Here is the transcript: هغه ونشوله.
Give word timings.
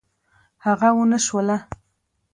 هغه 0.65 0.89
ونشوله. 0.97 1.57